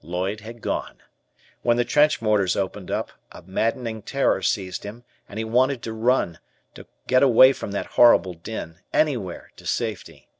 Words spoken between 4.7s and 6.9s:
him and he wanted to run, to